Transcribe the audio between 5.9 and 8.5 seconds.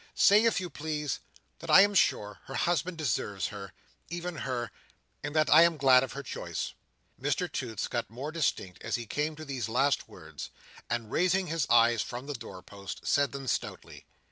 of her choice." Mr Toots got more